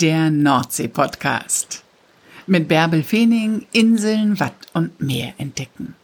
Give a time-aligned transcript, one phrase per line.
[0.00, 1.82] der Nordsee-Podcast.
[2.46, 5.94] Mit Bärbel Feening Inseln, Watt und Meer entdecken.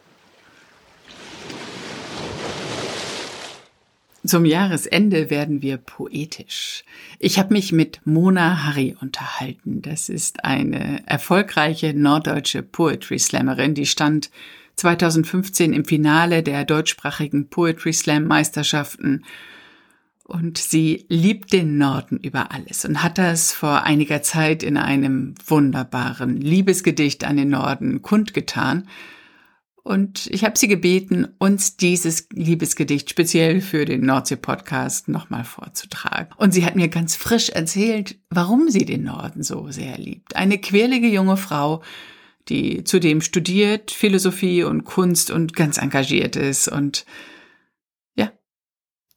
[4.27, 6.85] Zum Jahresende werden wir poetisch.
[7.18, 9.80] Ich habe mich mit Mona Harry unterhalten.
[9.80, 14.31] Das ist eine erfolgreiche norddeutsche Poetry Slammerin, die stand
[14.76, 19.25] 2015 im Finale der deutschsprachigen Poetry Slam Meisterschaften
[20.26, 25.34] und sie liebt den Norden über alles und hat das vor einiger Zeit in einem
[25.46, 28.89] wunderbaren Liebesgedicht an den Norden kundgetan.
[29.84, 36.31] Und ich habe sie gebeten, uns dieses Liebesgedicht speziell für den Nordsee-Podcast nochmal vorzutragen.
[36.39, 40.34] Und sie hat mir ganz frisch erzählt, warum sie den Norden so sehr liebt.
[40.34, 41.84] Eine quirlige junge Frau,
[42.48, 47.06] die zudem studiert, Philosophie und Kunst und ganz engagiert ist und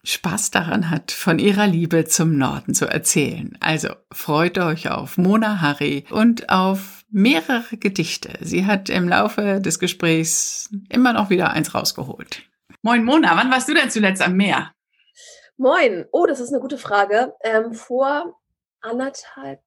[0.10, 3.58] Spaß daran hat, von ihrer Liebe zum Norden zu erzählen.
[3.60, 8.34] Also freut euch auf Mona Harry und auf mehrere Gedichte.
[8.42, 12.44] Sie hat im Laufe des Gesprächs immer noch wieder eins rausgeholt.
[12.82, 14.74] Moin Mona, wann warst du denn zuletzt am Meer?
[15.58, 17.34] Moin, oh, das ist eine gute Frage.
[17.42, 18.40] Ähm, vor
[18.82, 19.62] anderthalb,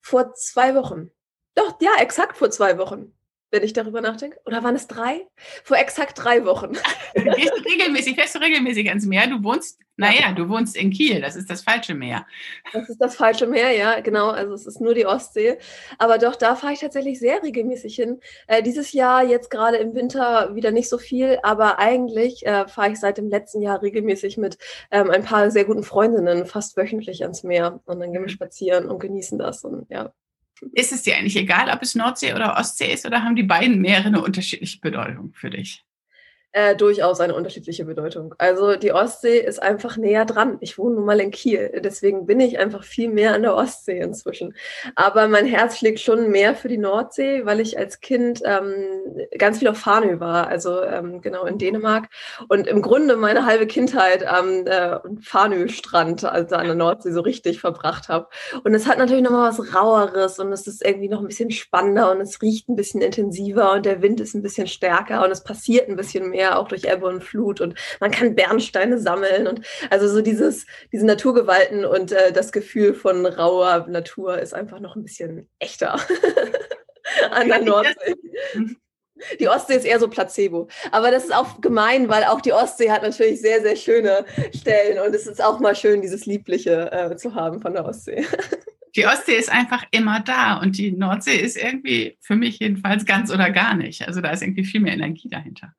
[0.00, 1.10] vor zwei Wochen.
[1.54, 3.13] Doch, ja, exakt vor zwei Wochen
[3.54, 4.38] wenn ich darüber nachdenke.
[4.44, 5.28] Oder waren es drei?
[5.62, 6.72] Vor exakt drei Wochen.
[7.14, 9.28] Gehst du regelmäßig, fährst du regelmäßig ans Meer?
[9.28, 12.26] Du wohnst, naja, du wohnst in Kiel, das ist das falsche Meer.
[12.72, 14.30] Das ist das falsche Meer, ja, genau.
[14.30, 15.58] Also es ist nur die Ostsee.
[15.98, 18.20] Aber doch, da fahre ich tatsächlich sehr regelmäßig hin.
[18.48, 22.90] Äh, dieses Jahr jetzt gerade im Winter wieder nicht so viel, aber eigentlich äh, fahre
[22.90, 24.58] ich seit dem letzten Jahr regelmäßig mit
[24.90, 27.80] ähm, ein paar sehr guten Freundinnen fast wöchentlich ans Meer.
[27.84, 28.28] Und dann gehen wir mhm.
[28.28, 29.62] spazieren und genießen das.
[29.62, 30.12] Und ja,
[30.72, 33.80] ist es dir eigentlich egal, ob es Nordsee oder Ostsee ist oder haben die beiden
[33.80, 35.84] Meere eine unterschiedliche Bedeutung für dich?
[36.54, 38.32] Äh, durchaus eine unterschiedliche Bedeutung.
[38.38, 40.56] Also die Ostsee ist einfach näher dran.
[40.60, 43.98] Ich wohne nun mal in Kiel, deswegen bin ich einfach viel mehr an der Ostsee
[43.98, 44.54] inzwischen.
[44.94, 48.72] Aber mein Herz schlägt schon mehr für die Nordsee, weil ich als Kind ähm,
[49.36, 52.06] ganz viel auf Farnö war, also ähm, genau in Dänemark
[52.48, 57.60] und im Grunde meine halbe Kindheit am äh, Farnö-Strand, also an der Nordsee, so richtig
[57.60, 58.28] verbracht habe.
[58.62, 61.50] Und es hat natürlich noch mal was Raueres und es ist irgendwie noch ein bisschen
[61.50, 65.32] spannender und es riecht ein bisschen intensiver und der Wind ist ein bisschen stärker und
[65.32, 68.98] es passiert ein bisschen mehr Meer, auch durch Ebbe und Flut und man kann Bernsteine
[68.98, 69.60] sammeln und
[69.90, 74.96] also so dieses, diese Naturgewalten und äh, das Gefühl von rauer Natur ist einfach noch
[74.96, 75.94] ein bisschen echter
[77.30, 78.14] an der Nordsee.
[79.40, 80.68] Die Ostsee ist eher so Placebo.
[80.90, 84.98] Aber das ist auch gemein, weil auch die Ostsee hat natürlich sehr, sehr schöne Stellen.
[84.98, 88.26] Und es ist auch mal schön, dieses Liebliche äh, zu haben von der Ostsee.
[88.96, 93.32] Die Ostsee ist einfach immer da und die Nordsee ist irgendwie für mich jedenfalls ganz
[93.32, 94.06] oder gar nicht.
[94.06, 95.74] Also da ist irgendwie viel mehr Energie dahinter.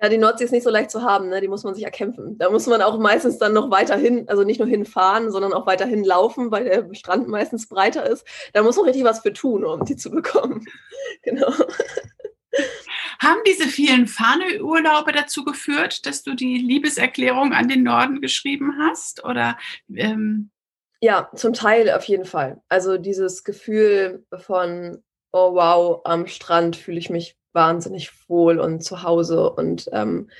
[0.00, 1.40] Ja, die Nordsee ist nicht so leicht zu haben, ne?
[1.40, 2.36] die muss man sich erkämpfen.
[2.36, 6.04] Da muss man auch meistens dann noch weiterhin, also nicht nur hinfahren, sondern auch weiterhin
[6.04, 8.26] laufen, weil der Strand meistens breiter ist.
[8.52, 10.66] Da muss man richtig was für tun, um die zu bekommen.
[11.22, 11.50] genau.
[13.20, 19.24] Haben diese vielen Fahne-Urlaube dazu geführt, dass du die Liebeserklärung an den Norden geschrieben hast?
[19.24, 19.56] Oder
[19.94, 20.50] ähm
[21.00, 22.60] ja, zum Teil auf jeden Fall.
[22.68, 25.02] Also dieses Gefühl von,
[25.32, 30.30] oh wow, am Strand fühle ich mich wahnsinnig wohl und zu Hause und ähm,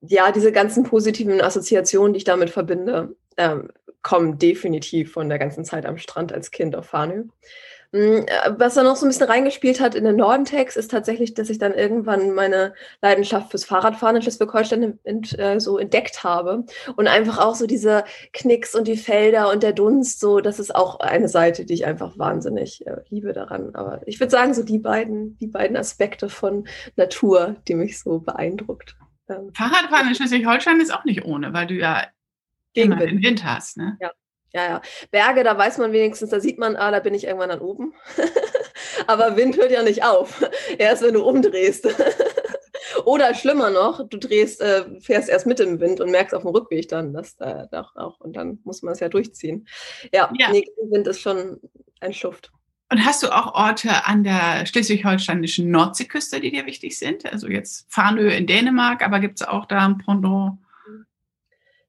[0.00, 3.70] ja, diese ganzen positiven Assoziationen, die ich damit verbinde, ähm,
[4.02, 7.24] kommen definitiv von der ganzen Zeit am Strand als Kind auf Fanö.
[7.94, 8.26] Mm,
[8.58, 11.58] was da noch so ein bisschen reingespielt hat in den Nordentext, ist tatsächlich, dass ich
[11.58, 16.64] dann irgendwann meine Leidenschaft fürs Fahrradfahren in Schleswig-Holstein äh, so entdeckt habe.
[16.96, 20.74] Und einfach auch so diese Knicks und die Felder und der Dunst, so, das ist
[20.74, 23.76] auch eine Seite, die ich einfach wahnsinnig äh, liebe daran.
[23.76, 26.66] Aber ich würde sagen, so die beiden, die beiden Aspekte von
[26.96, 28.96] Natur, die mich so beeindruckt.
[29.28, 32.08] Ähm, Fahrradfahren in Schleswig-Holstein ist auch nicht ohne, weil du ja
[32.72, 33.96] immer den Wind hast, ne?
[34.00, 34.10] Ja.
[34.54, 34.82] Ja, ja.
[35.10, 37.92] Berge, da weiß man wenigstens, da sieht man, ah, da bin ich irgendwann dann oben.
[39.08, 40.44] Aber Wind hört ja nicht auf.
[40.78, 41.88] Erst wenn du umdrehst.
[43.04, 46.52] Oder schlimmer noch, du drehst, äh, fährst erst mit dem Wind und merkst auf dem
[46.52, 49.66] Rückweg dann, dass da doch auch, und dann muss man es ja durchziehen.
[50.12, 50.50] Ja, ja.
[50.50, 51.60] Nee, Wind ist schon
[52.00, 52.52] ein Schuft.
[52.90, 57.30] Und hast du auch Orte an der schleswig-holsteinischen Nordseeküste, die dir wichtig sind?
[57.30, 60.58] Also jetzt Farnö in Dänemark, aber gibt es auch da ein Pendant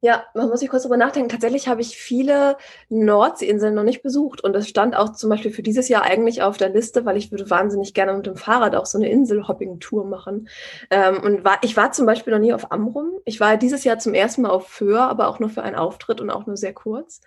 [0.06, 1.30] ja, man muss sich kurz drüber nachdenken.
[1.30, 2.57] Tatsächlich habe ich viele
[2.90, 6.57] Nordseeinseln noch nicht besucht und das stand auch zum Beispiel für dieses Jahr eigentlich auf
[6.57, 10.48] der Liste, weil ich würde wahnsinnig gerne mit dem Fahrrad auch so eine Inselhopping-Tour machen.
[10.92, 13.13] Ähm, und war, ich war zum Beispiel noch nie auf Amrum.
[13.25, 16.22] Ich war dieses Jahr zum ersten Mal auf Föhr, aber auch nur für einen Auftritt
[16.22, 17.22] und auch nur sehr kurz.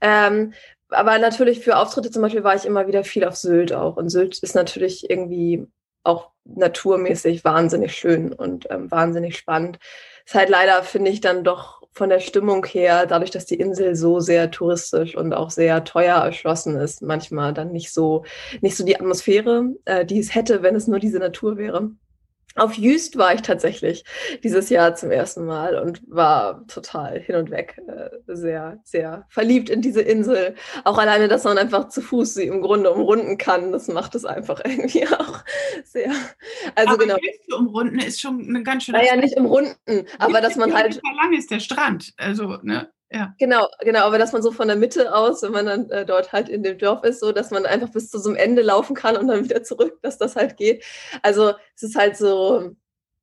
[0.00, 0.54] Ähm,
[0.88, 3.98] aber natürlich für Auftritte zum Beispiel war ich immer wieder viel auf Sylt auch.
[3.98, 5.66] Und Sylt ist natürlich irgendwie
[6.02, 9.78] auch naturmäßig wahnsinnig schön und ähm, wahnsinnig spannend.
[10.24, 13.94] Ist halt leider, finde ich, dann doch von der Stimmung her, dadurch, dass die Insel
[13.94, 18.24] so sehr touristisch und auch sehr teuer erschlossen ist, manchmal dann nicht so,
[18.60, 21.92] nicht so die Atmosphäre, äh, die es hätte, wenn es nur diese Natur wäre.
[22.54, 24.04] Auf Jüst war ich tatsächlich
[24.42, 29.70] dieses Jahr zum ersten Mal und war total hin und weg, äh, sehr, sehr verliebt
[29.70, 30.54] in diese Insel.
[30.84, 34.24] Auch alleine, dass man einfach zu Fuß sie im Grunde umrunden kann, das macht es
[34.24, 35.44] einfach irgendwie auch
[35.84, 36.12] sehr.
[36.74, 37.16] Also aber genau.
[37.16, 38.98] Jüst umrunden ist schon eine ganz schöne.
[38.98, 40.96] Naja, nicht umrunden, aber dass man halt.
[40.96, 42.12] Wie lang ist der Strand?
[42.16, 42.90] Also, ne?
[43.12, 43.34] Ja.
[43.38, 46.32] Genau, genau, aber dass man so von der Mitte aus, wenn man dann äh, dort
[46.32, 48.94] halt in dem Dorf ist, so dass man einfach bis zu so einem Ende laufen
[48.94, 50.84] kann und dann wieder zurück, dass das halt geht.
[51.22, 52.74] Also es ist halt so,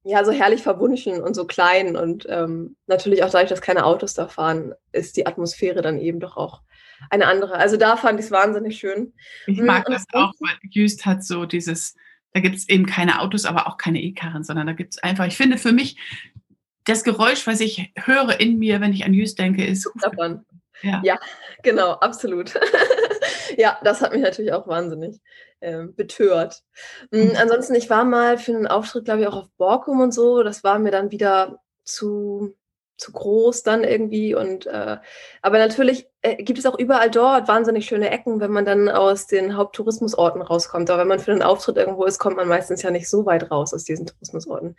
[0.04, 4.14] ja, so herrlich verwunschen und so klein und ähm, natürlich auch dadurch, dass keine Autos
[4.14, 6.62] da fahren, ist die Atmosphäre dann eben doch auch
[7.10, 7.56] eine andere.
[7.56, 9.14] Also da fand ich es wahnsinnig schön.
[9.48, 11.96] Ich mag und das auch, weil Jüst hat so dieses,
[12.34, 15.26] da gibt es eben keine Autos, aber auch keine E-Karren, sondern da gibt es einfach,
[15.26, 15.98] ich finde für mich,
[16.90, 19.90] das Geräusch, was ich höre in mir, wenn ich an Jüst denke, ist.
[20.02, 20.46] Davon.
[20.82, 21.02] Ja.
[21.04, 21.20] ja,
[21.64, 22.54] genau, absolut.
[23.58, 25.20] ja, das hat mich natürlich auch wahnsinnig
[25.60, 26.64] äh, betört.
[27.12, 27.34] Mhm.
[27.38, 30.44] Ansonsten, ich war mal für einen Auftritt, glaube ich, auch auf Borkum und so.
[30.44, 32.56] Das war mir dann wieder zu,
[32.98, 34.36] zu groß dann irgendwie.
[34.36, 34.98] Und äh,
[35.42, 39.56] aber natürlich gibt es auch überall dort wahnsinnig schöne Ecken, wenn man dann aus den
[39.56, 40.89] Haupttourismusorten rauskommt.
[40.89, 43.50] Aber wenn man für einen Auftritt irgendwo ist, kommt man meistens ja nicht so weit
[43.50, 44.75] raus aus diesen Tourismusorten.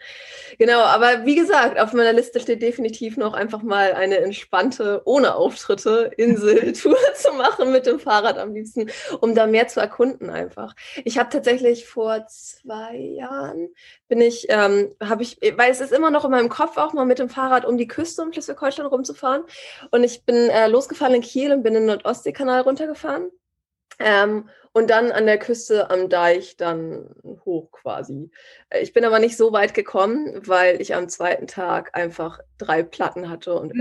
[0.58, 5.34] Genau, aber wie gesagt, auf meiner Liste steht definitiv noch einfach mal eine entspannte, ohne
[5.34, 8.90] Auftritte Inseltour zu machen mit dem Fahrrad am liebsten,
[9.20, 10.74] um da mehr zu erkunden einfach.
[11.04, 13.70] Ich habe tatsächlich vor zwei Jahren
[14.08, 17.06] bin ich, ähm, habe ich, weil es ist immer noch in meinem Kopf auch mal
[17.06, 19.44] mit dem Fahrrad um die Küste um Schleswig-Holstein rumzufahren.
[19.90, 23.30] Und ich bin äh, losgefahren in Kiel und bin den Nordostseekanal runtergefahren.
[23.98, 28.30] Ähm, und dann an der Küste am Deich dann hoch quasi.
[28.70, 32.82] Äh, ich bin aber nicht so weit gekommen, weil ich am zweiten Tag einfach drei
[32.82, 33.74] Platten hatte und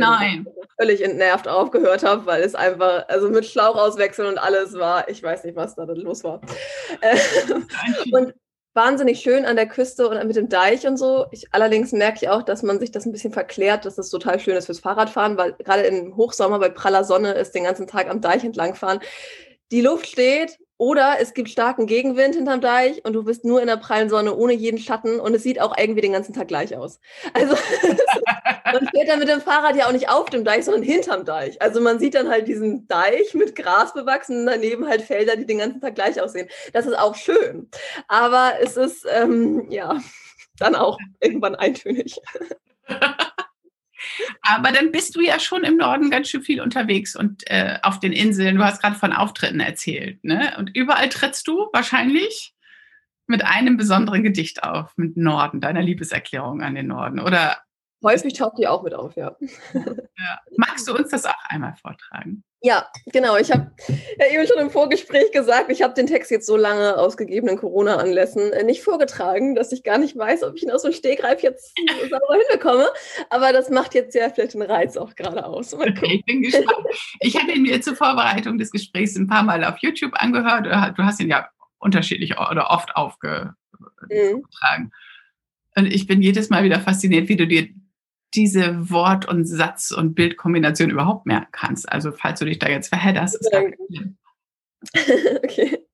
[0.80, 5.22] völlig entnervt aufgehört habe, weil es einfach, also mit Schlauch auswechseln und alles war, ich
[5.22, 6.42] weiß nicht, was da los war.
[8.12, 8.34] und
[8.74, 11.26] wahnsinnig schön an der Küste und mit dem Deich und so.
[11.32, 14.40] Ich, allerdings merke ich auch, dass man sich das ein bisschen verklärt, dass das total
[14.40, 18.10] schön ist fürs Fahrradfahren, weil gerade im Hochsommer bei praller Sonne ist, den ganzen Tag
[18.10, 19.00] am Deich entlangfahren.
[19.72, 23.68] Die Luft steht oder es gibt starken Gegenwind hinterm Deich und du bist nur in
[23.68, 26.76] der prallen Sonne ohne jeden Schatten und es sieht auch irgendwie den ganzen Tag gleich
[26.76, 27.00] aus.
[27.34, 27.56] Also
[28.74, 31.62] man fährt dann mit dem Fahrrad ja auch nicht auf dem Deich, sondern hinterm Deich.
[31.62, 35.46] Also man sieht dann halt diesen Deich mit Gras bewachsen und daneben halt Felder, die
[35.46, 36.48] den ganzen Tag gleich aussehen.
[36.74, 37.70] Das ist auch schön.
[38.08, 40.00] Aber es ist ähm, ja
[40.58, 42.18] dann auch irgendwann eintönig.
[44.42, 48.00] Aber dann bist du ja schon im Norden ganz schön viel unterwegs und äh, auf
[48.00, 48.56] den Inseln.
[48.56, 50.56] Du hast gerade von Auftritten erzählt, ne?
[50.58, 52.54] Und überall trittst du wahrscheinlich
[53.28, 57.20] mit einem besonderen Gedicht auf, mit Norden, deiner Liebeserklärung an den Norden.
[57.20, 57.58] Oder
[58.04, 59.36] häufig taucht die auch mit auf, ja.
[59.74, 60.40] ja.
[60.58, 62.44] Magst du uns das auch einmal vortragen?
[62.62, 63.38] Ja, genau.
[63.38, 63.72] Ich habe
[64.20, 67.58] ja eben schon im Vorgespräch gesagt, ich habe den Text jetzt so lange aus gegebenen
[67.58, 71.42] Corona-Anlässen äh, nicht vorgetragen, dass ich gar nicht weiß, ob ich ihn aus dem Stegreif
[71.42, 71.74] jetzt
[72.10, 72.88] sauber hinbekomme.
[73.30, 75.74] Aber das macht jetzt ja vielleicht den Reiz auch gerade aus.
[75.74, 76.86] Okay, ich bin gespannt.
[77.22, 80.66] Ich habe ihn mir zur Vorbereitung des Gesprächs ein paar Mal auf YouTube angehört.
[80.98, 81.48] Du hast ihn ja
[81.80, 83.56] unterschiedlich oder oft aufgetragen.
[84.10, 84.92] Mhm.
[85.76, 87.70] Und ich bin jedes Mal wieder fasziniert, wie du dir
[88.34, 91.92] diese Wort- und Satz- und Bildkombination überhaupt merken kannst.
[91.92, 93.52] Also falls du dich da jetzt verhedderst, ist
[95.44, 95.86] Okay.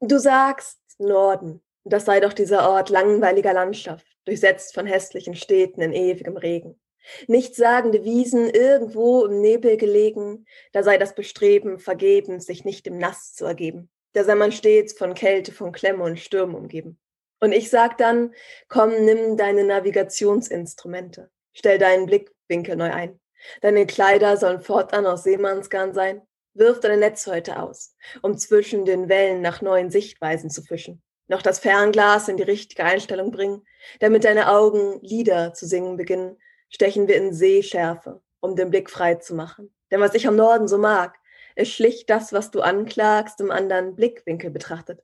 [0.00, 1.60] Du sagst Norden.
[1.84, 6.80] Das sei doch dieser Ort langweiliger Landschaft, durchsetzt von hässlichen Städten in ewigem Regen.
[7.26, 13.34] Nichtssagende Wiesen irgendwo im Nebel gelegen, da sei das Bestreben vergebens, sich nicht im Nass
[13.34, 13.90] zu ergeben.
[14.14, 16.98] Da sei man stets von Kälte, von Klemme und Stürmen umgeben.
[17.44, 18.32] Und ich sag dann,
[18.68, 21.30] komm, nimm deine Navigationsinstrumente.
[21.52, 23.20] Stell deinen Blickwinkel neu ein.
[23.60, 26.22] Deine Kleider sollen fortan aus Seemannsgarn sein.
[26.54, 31.02] Wirf deine Netzhäute aus, um zwischen den Wellen nach neuen Sichtweisen zu fischen.
[31.26, 33.66] Noch das Fernglas in die richtige Einstellung bringen,
[34.00, 36.38] damit deine Augen Lieder zu singen beginnen,
[36.70, 39.70] stechen wir in Seeschärfe, um den Blick frei zu machen.
[39.90, 41.14] Denn was ich am Norden so mag,
[41.56, 45.02] ist schlicht das, was du anklagst, im anderen Blickwinkel betrachtet.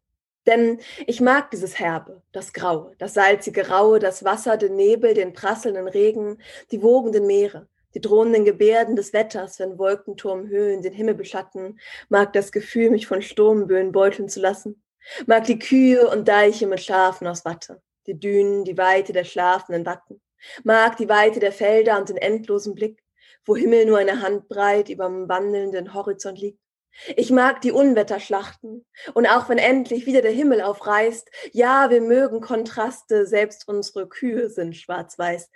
[0.50, 5.33] Denn ich mag dieses Herbe, das Graue, das salzige Raue, das Wasser, den Nebel, den
[5.33, 6.42] prasselnden Regen,
[6.73, 11.78] die wogenden Meere, die drohenden Gebärden des Wetters, wenn Wolkenturmhöhen den Himmel beschatten,
[12.09, 14.83] mag das Gefühl, mich von Sturmböen beuteln zu lassen,
[15.28, 19.87] mag die Kühe und Deiche mit Schafen aus Watte, die Dünen, die Weite der schlafenden
[19.87, 20.21] Watten,
[20.64, 23.04] mag die Weite der Felder und den endlosen Blick,
[23.45, 26.59] wo Himmel nur eine Handbreit überm wandelnden Horizont liegt,
[27.17, 28.85] ich mag die Unwetterschlachten.
[29.15, 34.49] Und auch wenn endlich wieder der Himmel aufreißt, ja, wir mögen Kontraste, selbst unsere Kühe
[34.51, 35.51] sind schwarz-weiß.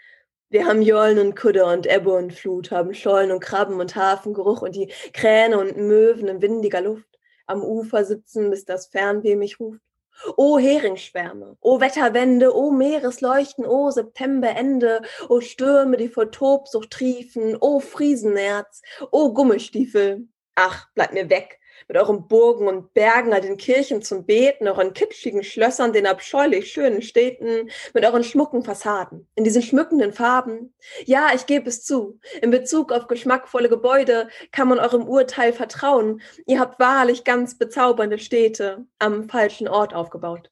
[0.50, 4.62] Wir haben Jollen und Kudder und Ebbe und Flut, haben Schollen und Krabben und Hafengeruch
[4.62, 9.58] und die Kräne und Möwen in windiger Luft am Ufer sitzen, bis das Fernweh mich
[9.58, 9.80] ruft.
[10.36, 17.80] O Heringsschwärme, o Wetterwende, o Meeresleuchten, o Septemberende, o Stürme, die vor Tobsucht triefen, o
[17.80, 20.28] Friesenerz, o Gummistiefel.
[20.56, 21.58] Ach, bleib mir weg,
[21.88, 26.72] mit euren Burgen und Bergen, all den Kirchen zum Beten, euren kitschigen Schlössern, den abscheulich
[26.72, 30.74] schönen Städten, mit euren schmucken Fassaden, in diesen schmückenden Farben.
[31.04, 36.22] Ja, ich gebe es zu, in Bezug auf geschmackvolle Gebäude kann man eurem Urteil vertrauen.
[36.46, 40.50] Ihr habt wahrlich ganz bezaubernde Städte am falschen Ort aufgebaut.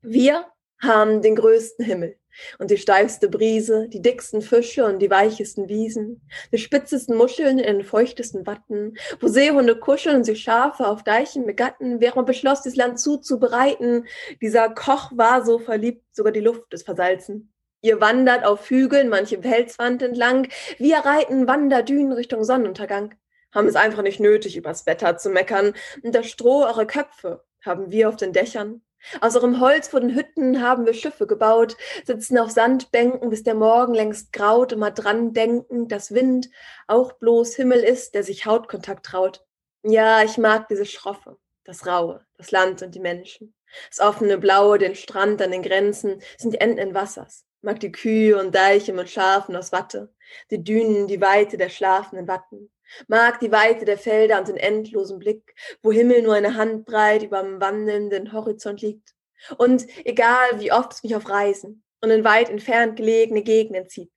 [0.00, 0.46] Wir
[0.80, 2.18] haben den größten Himmel
[2.58, 7.78] und die steifste Brise, die dicksten Fische und die weichesten Wiesen, die spitzesten Muscheln in
[7.78, 12.62] den feuchtesten Watten, wo Seehunde kuscheln und sich Schafe auf Deichen begatten, während man beschloss,
[12.62, 14.06] dieses Land zuzubereiten.
[14.40, 17.52] Dieser Koch war so verliebt, sogar die Luft ist versalzen.
[17.80, 23.14] Ihr wandert auf Hügeln, manche Felswand entlang, wir reiten Wanderdünen Richtung Sonnenuntergang,
[23.54, 27.92] haben es einfach nicht nötig, übers Wetter zu meckern, und das Stroh eure Köpfe haben
[27.92, 28.82] wir auf den Dächern,
[29.20, 33.54] aus eurem Holz vor den Hütten haben wir Schiffe gebaut, sitzen auf Sandbänken, bis der
[33.54, 36.50] Morgen längst graut, immer dran denken, dass Wind
[36.86, 39.44] auch bloß Himmel ist, der sich Hautkontakt traut.
[39.82, 43.54] Ja, ich mag diese Schroffe, das Raue, das Land und die Menschen.
[43.90, 47.44] Das offene Blaue, den Strand an den Grenzen, sind die Enden Wassers.
[47.60, 50.12] Mag die Kühe und Deiche mit Schafen aus Watte,
[50.50, 52.70] die Dünen, die Weite der schlafenden Watten.
[53.06, 57.60] Mag die Weite der Felder und den endlosen Blick, wo Himmel nur eine Handbreit überm
[57.60, 59.14] wandelnden Horizont liegt.
[59.56, 64.10] Und egal, wie oft es mich auf Reisen und in weit entfernt gelegene Gegenden zieht,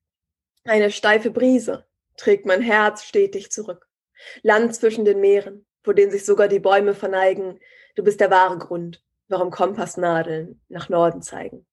[0.64, 1.86] eine steife Brise
[2.18, 3.88] trägt mein Herz stetig zurück.
[4.44, 7.60] Land zwischen den Meeren, vor denen sich sogar die Bäume verneigen,
[7.96, 11.66] du bist der wahre Grund, warum Kompassnadeln nach Norden zeigen.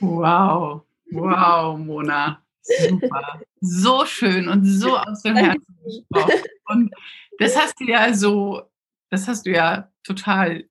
[0.00, 2.43] Wow, wow, Mona.
[2.64, 3.40] Super.
[3.60, 6.42] So schön und so aus dem Herzen gesprochen.
[6.66, 6.94] Und
[7.38, 8.62] das hast du ja so,
[9.10, 10.64] das hast du ja total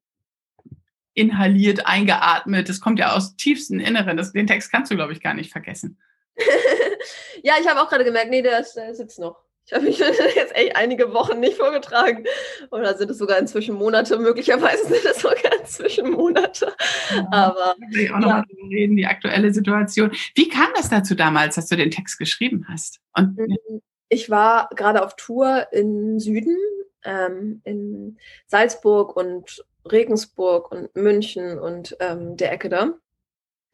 [1.13, 2.67] inhaliert, eingeatmet.
[2.67, 4.17] Das kommt ja aus tiefstem Inneren.
[4.17, 5.99] Das, den Text kannst du, glaube ich, gar nicht vergessen.
[7.43, 9.43] ja, ich habe auch gerade gemerkt, nee, der, der sitzt noch.
[9.65, 9.97] Ich habe mich
[10.35, 12.25] jetzt echt einige Wochen nicht vorgetragen.
[12.71, 14.17] Oder sind es sogar inzwischen Monate?
[14.19, 16.73] Möglicherweise sind es sogar inzwischen Monate.
[17.13, 17.75] Ja, Aber.
[17.91, 18.37] Ich auch noch ja.
[18.37, 20.11] mal reden, die aktuelle Situation.
[20.35, 22.99] Wie kam das dazu damals, dass du den Text geschrieben hast?
[23.15, 23.81] Und, mhm.
[24.09, 26.57] ich war gerade auf Tour im Süden,
[27.05, 28.17] ähm, in
[28.47, 32.93] Salzburg und Regensburg und München und ähm, der Ecke da.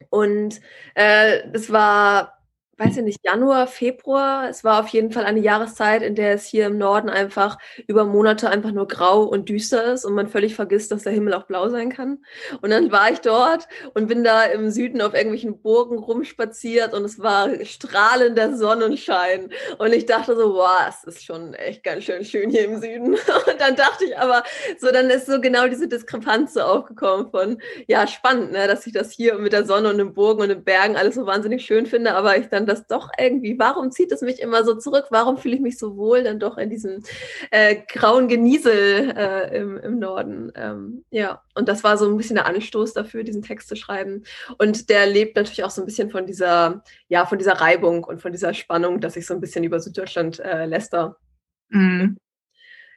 [0.08, 0.60] Und
[0.94, 2.39] äh, das war
[2.80, 4.48] weiß ich nicht, Januar, Februar.
[4.48, 8.06] Es war auf jeden Fall eine Jahreszeit, in der es hier im Norden einfach über
[8.06, 11.44] Monate einfach nur grau und düster ist und man völlig vergisst, dass der Himmel auch
[11.44, 12.24] blau sein kann.
[12.62, 17.04] Und dann war ich dort und bin da im Süden auf irgendwelchen Burgen rumspaziert und
[17.04, 19.50] es war strahlender Sonnenschein.
[19.78, 23.14] Und ich dachte so, wow, es ist schon echt ganz schön schön hier im Süden.
[23.50, 24.42] Und dann dachte ich aber,
[24.78, 28.92] so dann ist so genau diese Diskrepanz so aufgekommen von, ja, spannend, ne, dass ich
[28.92, 31.86] das hier mit der Sonne und den Burgen und den Bergen alles so wahnsinnig schön
[31.86, 35.06] finde, aber ich dann das doch irgendwie, warum zieht es mich immer so zurück?
[35.10, 37.02] Warum fühle ich mich so wohl dann doch in diesem
[37.50, 40.52] äh, grauen Geniesel äh, im, im Norden?
[40.54, 44.24] Ähm, ja, und das war so ein bisschen der Anstoß dafür, diesen Text zu schreiben.
[44.58, 48.22] Und der lebt natürlich auch so ein bisschen von dieser, ja, von dieser Reibung und
[48.22, 51.16] von dieser Spannung, dass ich so ein bisschen über Süddeutschland äh, läster.
[51.68, 52.16] Mhm.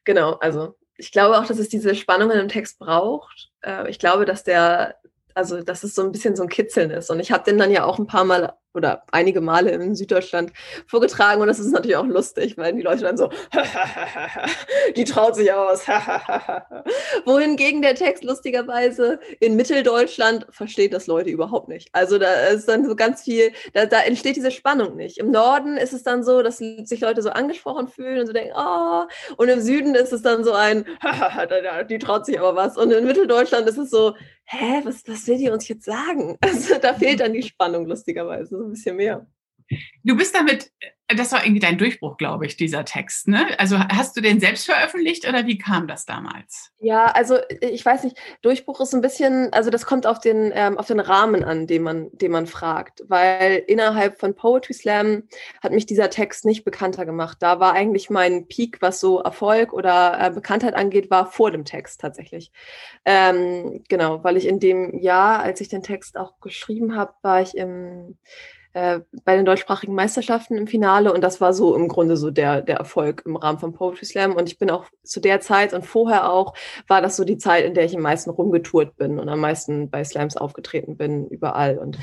[0.05, 3.49] Genau, also ich glaube auch, dass es diese Spannung in einem Text braucht.
[3.61, 4.95] Äh, ich glaube, dass der
[5.35, 7.09] also dass es so ein bisschen so ein Kitzeln ist.
[7.09, 10.51] Und ich habe den dann ja auch ein paar Mal oder einige Male in Süddeutschland
[10.87, 13.29] vorgetragen und das ist natürlich auch lustig, weil die Leute dann so,
[14.95, 15.87] die traut sich aus.
[17.25, 21.89] Wohingegen der Text lustigerweise in Mitteldeutschland versteht das Leute überhaupt nicht.
[21.93, 25.17] Also da ist dann so ganz viel, da, da entsteht diese Spannung nicht.
[25.17, 28.53] Im Norden ist es dann so, dass sich Leute so angesprochen fühlen und so denken,
[28.55, 29.03] oh,
[29.37, 30.85] und im Süden ist es dann so ein,
[31.89, 32.77] die traut sich aber was.
[32.77, 34.13] Und in Mitteldeutschland ist es so,
[34.45, 36.37] hä, was, was will die uns jetzt sagen?
[36.41, 39.27] Also da fehlt dann die Spannung lustigerweise so ein bisschen mehr.
[40.03, 40.71] Du bist damit,
[41.07, 43.27] das war irgendwie dein Durchbruch, glaube ich, dieser Text.
[43.27, 43.47] Ne?
[43.57, 46.71] Also hast du den selbst veröffentlicht oder wie kam das damals?
[46.79, 50.77] Ja, also ich weiß nicht, Durchbruch ist ein bisschen, also das kommt auf den, ähm,
[50.77, 53.03] auf den Rahmen an, den man, den man fragt.
[53.07, 55.23] Weil innerhalb von Poetry Slam
[55.61, 57.37] hat mich dieser Text nicht bekannter gemacht.
[57.41, 61.65] Da war eigentlich mein Peak, was so Erfolg oder äh, Bekanntheit angeht, war vor dem
[61.65, 62.51] Text tatsächlich.
[63.05, 67.41] Ähm, genau, weil ich in dem Jahr, als ich den Text auch geschrieben habe, war
[67.41, 68.17] ich im
[68.73, 72.61] äh, bei den deutschsprachigen Meisterschaften im Finale und das war so im Grunde so der,
[72.61, 74.35] der Erfolg im Rahmen von Poetry Slam.
[74.35, 76.53] Und ich bin auch zu der Zeit und vorher auch,
[76.87, 79.89] war das so die Zeit, in der ich am meisten rumgetourt bin und am meisten
[79.89, 81.77] bei Slams aufgetreten bin, überall.
[81.77, 81.97] Und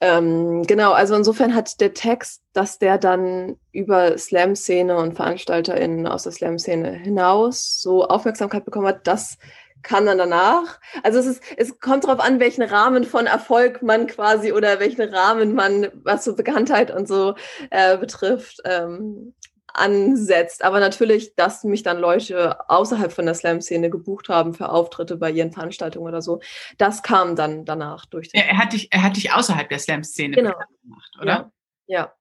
[0.00, 6.24] ähm, genau, also insofern hat der Text, dass der dann über Slam-Szene und VeranstalterInnen aus
[6.24, 9.38] der Slam-Szene hinaus so Aufmerksamkeit bekommen hat, das
[9.82, 10.80] kam dann danach.
[11.02, 15.02] Also es ist, es kommt darauf an, welchen Rahmen von Erfolg man quasi oder welchen
[15.02, 17.34] Rahmen man, was so Bekanntheit und so
[17.70, 19.34] äh, betrifft, ähm,
[19.74, 20.64] ansetzt.
[20.64, 25.30] Aber natürlich, dass mich dann Leute außerhalb von der Slam-Szene gebucht haben für Auftritte bei
[25.30, 26.40] ihren Veranstaltungen oder so,
[26.78, 28.30] das kam dann danach durch.
[28.30, 30.52] Den er, hat dich, er hat dich außerhalb der Slam-Szene genau.
[30.82, 31.52] gemacht, oder?
[31.86, 31.98] Ja.
[32.00, 32.12] ja.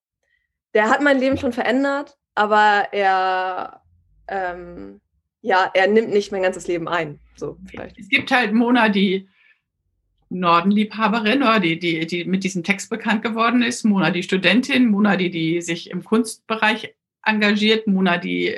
[0.74, 3.82] Der hat mein Leben schon verändert, aber er
[4.28, 5.01] ähm,
[5.41, 7.19] ja, er nimmt nicht mein ganzes Leben ein.
[7.36, 7.98] So vielleicht.
[7.98, 9.27] Es gibt halt Mona, die
[10.29, 15.17] Nordenliebhaberin oder die, die, die mit diesem Text bekannt geworden ist, Mona die Studentin, Mona
[15.17, 18.58] die, die sich im Kunstbereich engagiert, Mona die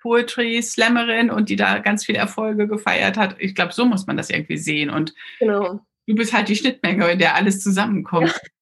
[0.00, 3.36] Poetry Slammerin und die da ganz viele Erfolge gefeiert hat.
[3.38, 4.90] Ich glaube, so muss man das irgendwie sehen.
[4.90, 5.80] Und genau.
[6.06, 8.38] du bist halt die Schnittmenge, in der alles zusammenkommt.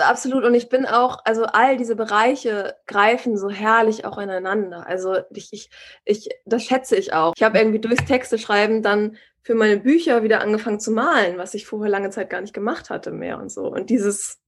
[0.00, 0.44] Absolut.
[0.44, 4.86] Und ich bin auch, also all diese Bereiche greifen so herrlich auch ineinander.
[4.86, 5.70] Also ich, ich,
[6.04, 7.34] ich das schätze ich auch.
[7.36, 11.54] Ich habe irgendwie durchs Texte schreiben dann für meine Bücher wieder angefangen zu malen, was
[11.54, 13.68] ich vorher lange Zeit gar nicht gemacht hatte mehr und so.
[13.68, 14.40] Und dieses,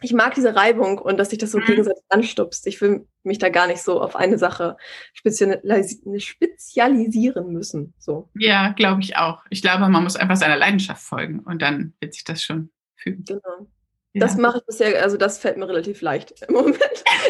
[0.00, 1.64] ich mag diese Reibung und dass sich das so mhm.
[1.64, 2.68] gegenseitig anstupst.
[2.68, 4.76] Ich will mich da gar nicht so auf eine Sache
[5.12, 7.94] spezialisieren müssen.
[7.98, 8.30] So.
[8.34, 9.42] Ja, glaube ich auch.
[9.50, 13.24] Ich glaube, man muss einfach seiner Leidenschaft folgen und dann wird sich das schon fügen.
[13.24, 13.66] Genau.
[14.14, 16.78] Das mache ich bisher, also das fällt mir relativ leicht im Moment.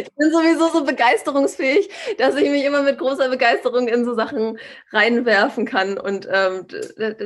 [0.00, 4.58] Ich bin sowieso so begeisterungsfähig, dass ich mich immer mit großer Begeisterung in so Sachen
[4.90, 5.96] reinwerfen kann.
[5.96, 6.66] Und ähm,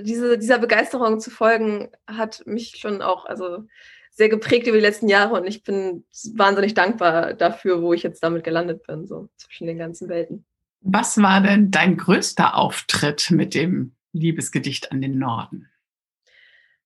[0.02, 3.64] diese, dieser Begeisterung zu folgen, hat mich schon auch also
[4.10, 8.22] sehr geprägt über die letzten Jahre und ich bin wahnsinnig dankbar dafür, wo ich jetzt
[8.22, 10.44] damit gelandet bin, so zwischen den ganzen Welten.
[10.80, 15.68] Was war denn dein größter Auftritt mit dem Liebesgedicht an den Norden?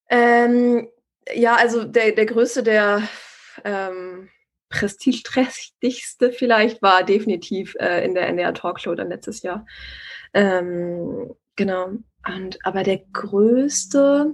[0.09, 0.89] Ähm,
[1.33, 3.03] ja, also der, der größte, der
[3.63, 4.29] ähm,
[4.69, 9.65] prestigeträchtigste vielleicht war definitiv äh, in der NDR Talkshow dann letztes Jahr.
[10.33, 11.91] Ähm, genau.
[12.27, 14.33] Und, aber der größte,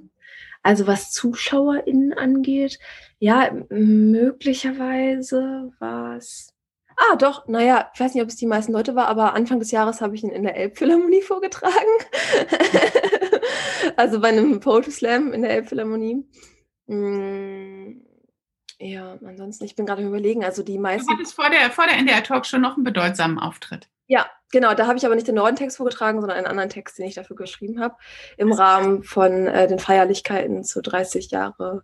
[0.63, 2.79] also was ZuschauerInnen angeht,
[3.19, 6.53] ja, möglicherweise war es.
[6.97, 9.71] Ah, doch, naja, ich weiß nicht, ob es die meisten Leute war, aber Anfang des
[9.71, 11.75] Jahres habe ich ihn in der Elbphilharmonie vorgetragen.
[13.95, 16.25] also bei einem Poetry Slam in der Elbphilharmonie.
[16.87, 18.05] Hm,
[18.79, 21.07] ja, ansonsten, ich bin gerade überlegen, also die meisten.
[21.07, 23.89] Du hattest vor der, vor der NDR Talk schon noch einen bedeutsamen Auftritt.
[24.05, 24.73] Ja, genau.
[24.73, 27.35] Da habe ich aber nicht den Nordentext vorgetragen, sondern einen anderen Text, den ich dafür
[27.35, 27.95] geschrieben habe,
[28.37, 31.83] im Rahmen von äh, den Feierlichkeiten zu 30 Jahre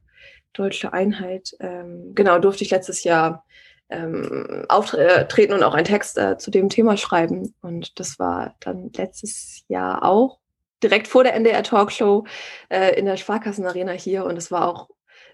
[0.54, 1.56] Deutsche Einheit.
[1.60, 3.44] Ähm, genau, durfte ich letztes Jahr
[3.90, 7.56] ähm, auftreten äh, und auch einen Text äh, zu dem Thema schreiben.
[7.62, 10.40] Und das war dann letztes Jahr auch
[10.84, 12.26] direkt vor der NDR Talkshow
[12.70, 14.26] äh, in der Sparkassenarena hier.
[14.26, 14.90] Und es war auch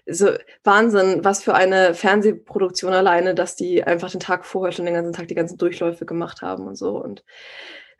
[0.06, 0.30] so
[0.64, 5.12] Wahnsinn, was für eine Fernsehproduktion alleine, dass die einfach den Tag vorher schon den ganzen
[5.12, 6.96] Tag die ganzen Durchläufe gemacht haben und so.
[6.96, 7.24] Und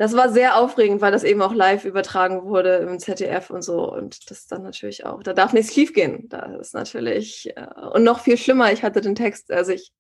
[0.01, 3.93] das war sehr aufregend, weil das eben auch live übertragen wurde im ZDF und so.
[3.93, 6.27] Und das dann natürlich auch, da darf nichts schief gehen.
[6.31, 9.93] Da ist natürlich, äh, und noch viel schlimmer, ich hatte den Text, also ich,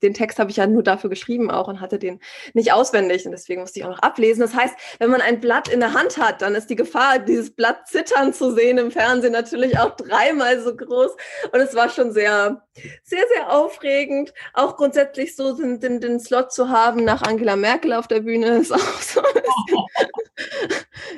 [0.00, 2.20] den Text habe ich ja nur dafür geschrieben auch und hatte den
[2.54, 4.42] nicht auswendig und deswegen musste ich auch noch ablesen.
[4.42, 7.52] Das heißt, wenn man ein Blatt in der Hand hat, dann ist die Gefahr, dieses
[7.52, 11.16] Blatt zittern zu sehen im Fernsehen natürlich auch dreimal so groß.
[11.52, 12.62] Und es war schon sehr,
[13.02, 14.32] sehr, sehr aufregend.
[14.54, 18.46] Auch grundsätzlich so den, den, den Slot zu haben nach Angela Merkel auf der Bühne
[18.58, 19.20] ist auch so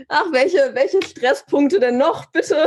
[0.09, 2.67] Ach, welche, welche Stresspunkte denn noch, bitte?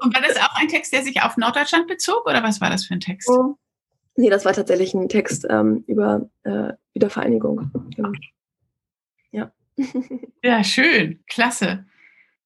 [0.00, 2.84] Und war das auch ein Text, der sich auf Norddeutschland bezog oder was war das
[2.86, 3.28] für ein Text?
[3.28, 3.56] Oh.
[4.16, 7.70] Nee, das war tatsächlich ein Text ähm, über äh, Wiedervereinigung.
[7.96, 8.12] Ja.
[10.42, 11.86] Ja, schön, klasse.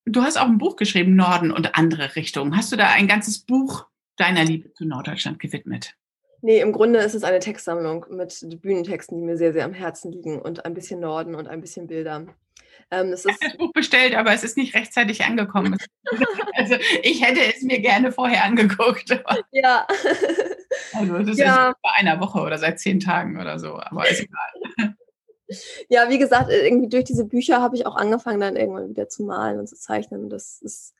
[0.04, 2.56] Du hast auch ein Buch geschrieben, Norden und andere Richtungen.
[2.56, 5.94] Hast du da ein ganzes Buch deiner Liebe zu Norddeutschland gewidmet?
[6.40, 10.12] Nee, im Grunde ist es eine Textsammlung mit Bühnentexten, die mir sehr, sehr am Herzen
[10.12, 12.26] liegen und ein bisschen Norden und ein bisschen Bilder.
[12.90, 15.76] Ähm, das ist ich habe das Buch bestellt, aber es ist nicht rechtzeitig angekommen.
[16.54, 19.10] also ich hätte es mir gerne vorher angeguckt.
[19.52, 19.86] ja.
[20.92, 21.74] Also es ist ja.
[21.82, 24.94] bei einer Woche oder seit zehn Tagen oder so, aber ist egal.
[25.88, 29.22] Ja, wie gesagt, irgendwie durch diese Bücher habe ich auch angefangen, dann irgendwann wieder zu
[29.24, 30.28] malen und zu zeichnen.
[30.28, 30.92] Das ist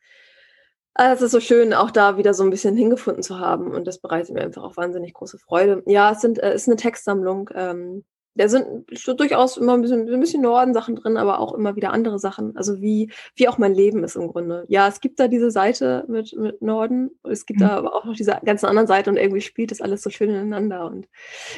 [0.99, 3.99] es ist so schön, auch da wieder so ein bisschen hingefunden zu haben und das
[3.99, 5.83] bereitet mir einfach auch wahnsinnig große Freude.
[5.87, 8.05] Ja, es sind, äh, ist eine Textsammlung, ähm,
[8.39, 8.87] da sind
[9.19, 12.57] durchaus immer ein bisschen, ein bisschen Norden-Sachen drin, aber auch immer wieder andere Sachen.
[12.57, 14.65] Also wie, wie auch mein Leben ist im Grunde.
[14.69, 17.65] Ja, es gibt da diese Seite mit, mit Norden, es gibt mhm.
[17.65, 20.31] da aber auch noch diese ganzen anderen Seiten und irgendwie spielt das alles so schön
[20.31, 20.87] ineinander.
[20.87, 21.09] Und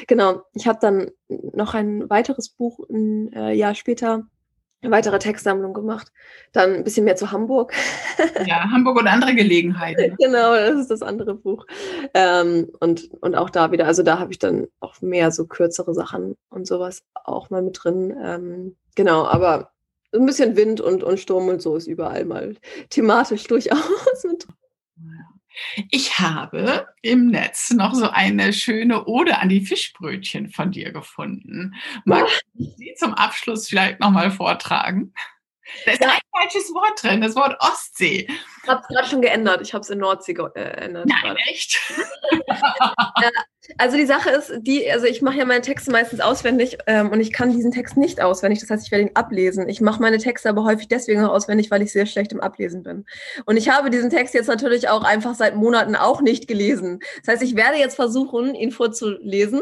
[0.07, 4.23] genau, ich habe dann noch ein weiteres Buch ein äh, Jahr später
[4.83, 6.11] weitere Textsammlung gemacht.
[6.51, 7.73] Dann ein bisschen mehr zu Hamburg.
[8.45, 10.15] Ja, Hamburg und andere Gelegenheiten.
[10.19, 11.65] genau, das ist das andere Buch.
[12.13, 15.93] Ähm, und, und auch da wieder, also da habe ich dann auch mehr so kürzere
[15.93, 18.15] Sachen und sowas auch mal mit drin.
[18.21, 19.71] Ähm, genau, aber
[20.13, 22.55] ein bisschen Wind und, und Sturm und so ist überall mal
[22.89, 24.55] thematisch durchaus mit drin.
[25.89, 31.75] Ich habe im Netz noch so eine schöne Ode an die Fischbrötchen von dir gefunden.
[32.05, 35.13] Magst du sie zum Abschluss vielleicht nochmal vortragen?
[35.85, 36.09] Da ist ja.
[36.09, 38.27] ein falsches Wort drin, das Wort Ostsee.
[38.63, 39.61] Ich habe es gerade schon geändert.
[39.61, 41.05] Ich habe es in Nordsee geändert.
[41.07, 41.37] Nein, grad.
[41.49, 41.79] echt?
[43.77, 47.19] also die Sache ist, die, also ich mache ja meine Texte meistens auswendig ähm, und
[47.19, 48.59] ich kann diesen Text nicht auswendig.
[48.59, 49.69] Das heißt, ich werde ihn ablesen.
[49.69, 53.05] Ich mache meine Texte aber häufig deswegen auswendig, weil ich sehr schlecht im Ablesen bin.
[53.45, 56.99] Und ich habe diesen Text jetzt natürlich auch einfach seit Monaten auch nicht gelesen.
[57.23, 59.61] Das heißt, ich werde jetzt versuchen, ihn vorzulesen.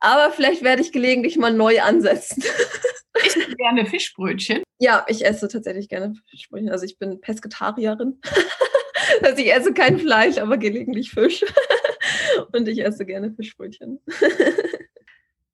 [0.00, 2.42] Aber vielleicht werde ich gelegentlich mal neu ansetzen.
[3.24, 4.62] Ich gerne Fischbrötchen.
[4.78, 6.70] Ja, ich esse tatsächlich gerne Fischbrötchen.
[6.70, 8.20] Also ich bin Pesketarierin.
[9.22, 11.44] also ich esse kein Fleisch, aber gelegentlich Fisch.
[12.52, 14.00] Und ich esse gerne Fischbrötchen.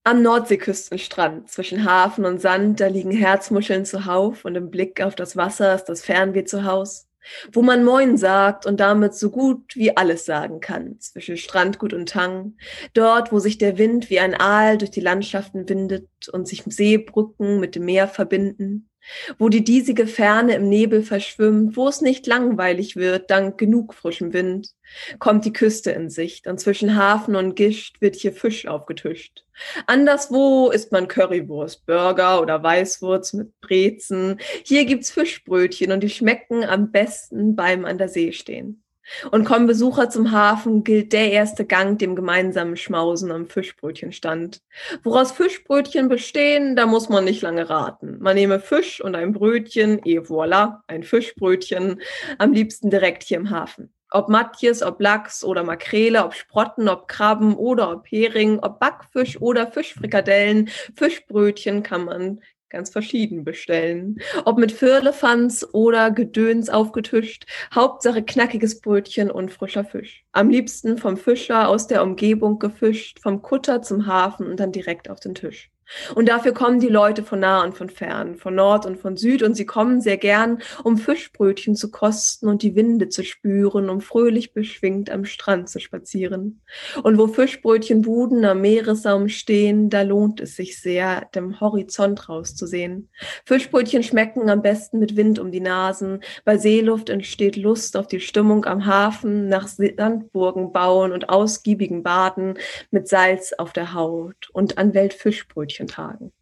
[0.05, 5.37] Am Nordseeküstenstrand zwischen Hafen und Sand, da liegen Herzmuscheln zuhauf und im Blick auf das
[5.37, 7.07] Wasser ist das Fernweh zu Haus
[7.53, 12.09] wo man Moin sagt und damit so gut wie alles sagen kann, zwischen Strandgut und
[12.09, 12.57] Tang,
[12.95, 17.61] dort, wo sich der Wind wie ein Aal durch die Landschaften windet und sich Seebrücken
[17.61, 18.89] mit dem Meer verbinden,
[19.39, 24.33] wo die diesige Ferne im Nebel verschwimmt, wo es nicht langweilig wird, dank genug frischem
[24.33, 24.71] Wind,
[25.19, 29.45] kommt die Küste in Sicht und zwischen Hafen und Gischt wird hier Fisch aufgetischt.
[29.87, 34.39] Anderswo isst man Currywurst, Burger oder Weißwurz mit Brezen.
[34.65, 38.83] Hier gibt's Fischbrötchen und die schmecken am besten beim an der See stehen.
[39.31, 44.63] Und kommen Besucher zum Hafen, gilt der erste Gang dem gemeinsamen Schmausen am Fischbrötchenstand.
[45.03, 48.19] Woraus Fischbrötchen bestehen, da muss man nicht lange raten.
[48.21, 52.01] Man nehme Fisch und ein Brötchen, et voilà, ein Fischbrötchen,
[52.39, 53.93] am liebsten direkt hier im Hafen.
[54.15, 59.41] Ob Matjes, ob Lachs oder Makrele, ob Sprotten, ob Krabben oder ob Hering, ob Backfisch
[59.41, 64.19] oder Fischfrikadellen, Fischbrötchen kann man ganz verschieden bestellen.
[64.45, 67.45] Ob mit Firlefanz oder Gedöns aufgetischt.
[67.75, 70.25] Hauptsache knackiges Brötchen und frischer Fisch.
[70.33, 75.11] Am liebsten vom Fischer aus der Umgebung gefischt, vom Kutter zum Hafen und dann direkt
[75.11, 75.72] auf den Tisch.
[76.15, 79.43] Und dafür kommen die Leute von nah und von fern, von Nord und von Süd,
[79.43, 84.01] und sie kommen sehr gern, um Fischbrötchen zu kosten und die Winde zu spüren, um
[84.01, 86.63] fröhlich beschwingt am Strand zu spazieren.
[87.03, 93.09] Und wo Fischbrötchenbuden am Meeressaum stehen, da lohnt es sich sehr, dem Horizont rauszusehen.
[93.45, 96.21] Fischbrötchen schmecken am besten mit Wind um die Nasen.
[96.45, 102.59] Bei Seeluft entsteht Lust auf die Stimmung am Hafen, nach Sandburgen bauen und ausgiebigen Baden
[102.91, 106.33] mit Salz auf der Haut und an Weltfischbrötchen Fischbrötchen tragen.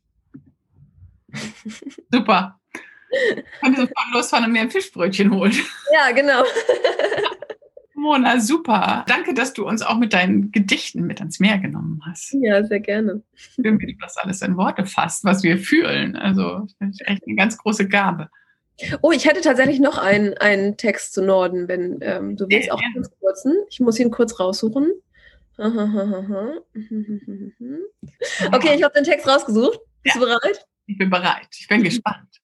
[2.12, 2.58] Super.
[3.60, 5.54] Kann sofort losfahren und mir ein Fischbrötchen holen.
[5.92, 6.44] Ja, genau.
[7.94, 9.04] Mona, super.
[9.08, 12.34] Danke, dass du uns auch mit deinen Gedichten mit ans Meer genommen hast.
[12.40, 13.22] Ja, sehr gerne.
[13.34, 16.16] Schön, wie du das alles in Worte fasst, was wir fühlen.
[16.16, 18.30] Also, das ist echt eine ganz große Gabe.
[19.02, 22.74] Oh, ich hätte tatsächlich noch einen, einen Text zu Norden, wenn ähm, du willst, ja,
[22.74, 22.88] auch ja.
[22.94, 23.54] ganz kurzen.
[23.68, 24.92] Ich muss ihn kurz raussuchen.
[28.52, 29.78] Okay, ich habe den Text rausgesucht.
[30.02, 30.66] Bist ja, du bereit?
[30.86, 31.48] Ich bin bereit.
[31.58, 32.40] Ich bin gespannt.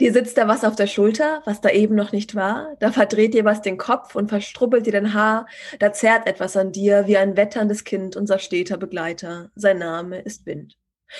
[0.00, 2.76] Dir sitzt da was auf der Schulter, was da eben noch nicht war.
[2.80, 5.46] Da verdreht dir was den Kopf und verstrubbelt dir dein Haar.
[5.78, 9.50] Da zerrt etwas an dir wie ein wetterndes Kind, unser steter Begleiter.
[9.54, 10.76] Sein Name ist Wind.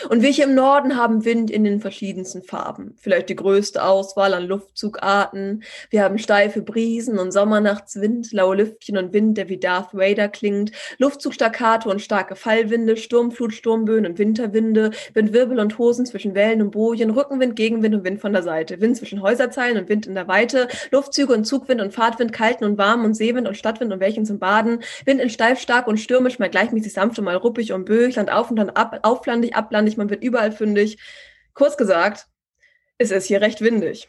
[0.08, 2.94] Und wir hier im Norden haben Wind in den verschiedensten Farben.
[2.98, 5.62] Vielleicht die größte Auswahl an Luftzugarten.
[5.90, 10.72] Wir haben steife Briesen und Sommernachtswind, laue Lüftchen und Wind, der wie Darth Vader klingt,
[10.98, 17.10] Luftzugstaccato und starke Fallwinde, Sturmflut, Sturmböen und Winterwinde, Windwirbel und Hosen zwischen Wellen und Bojen,
[17.10, 20.68] Rückenwind, Gegenwind und Wind von der Seite, Wind zwischen Häuserzeilen und Wind in der Weite,
[20.90, 24.38] Luftzüge und Zugwind und Fahrtwind, kalten und warm und Seewind und Stadtwind und welchen zum
[24.38, 28.16] Baden, Wind in steif, stark und stürmisch, mal gleichmäßig sanft und mal ruppig und böig,
[28.16, 30.98] Land auf und dann ab, auflandig, ablandig, landig, man wird überall fündig.
[31.52, 32.26] Kurz gesagt,
[32.98, 34.08] es ist hier recht windig.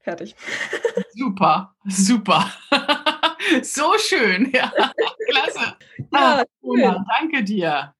[0.00, 0.34] Fertig.
[1.14, 2.50] Super, super.
[3.62, 4.72] so schön, ja.
[5.28, 5.76] Klasse.
[6.12, 6.44] Ja,
[6.88, 7.94] ah, danke dir.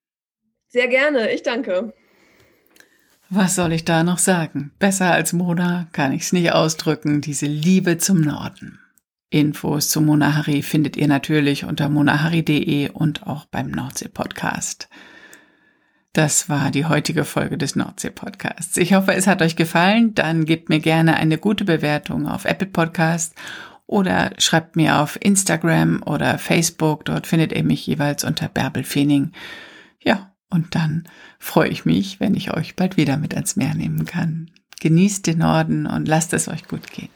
[0.69, 1.93] Sehr gerne, ich danke.
[3.29, 4.73] Was soll ich da noch sagen?
[4.79, 8.79] Besser als Mona kann ich es nicht ausdrücken, diese Liebe zum Norden.
[9.29, 14.89] Infos zu Mona Hari findet ihr natürlich unter monahari.de und auch beim Nordsee Podcast.
[16.13, 18.77] Das war die heutige Folge des Nordsee-Podcasts.
[18.77, 20.13] Ich hoffe, es hat euch gefallen.
[20.15, 23.35] Dann gebt mir gerne eine gute Bewertung auf Apple Podcast
[23.87, 27.05] oder schreibt mir auf Instagram oder Facebook.
[27.05, 29.31] Dort findet ihr mich jeweils unter Bärbel Feening.
[30.03, 31.05] Ja, und dann
[31.39, 34.51] freue ich mich, wenn ich euch bald wieder mit ans Meer nehmen kann.
[34.81, 37.11] Genießt den Norden und lasst es euch gut gehen.